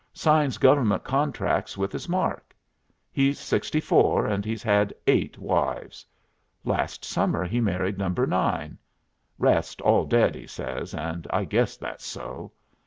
[0.13, 2.55] Signs government contracts with his mark.
[3.11, 6.07] He's sixty four, and he's had eight wives.
[6.63, 8.79] Last summer he married number nine
[9.37, 12.51] rest all dead, he says, and I guess that's so.